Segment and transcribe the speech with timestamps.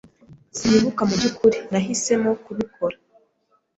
[0.57, 2.95] Sinibuka mubyukuri nahisemo kubikora.